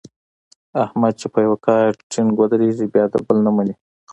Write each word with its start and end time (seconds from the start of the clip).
احمد 0.83 1.13
چې 1.19 1.27
په 1.33 1.39
یوه 1.45 1.57
کار 1.67 1.87
ټینګ 2.11 2.31
ودرېږي 2.39 2.85
بیا 2.93 3.05
د 3.13 3.15
بل 3.25 3.37
نه 3.45 3.51
مني. 3.55 3.75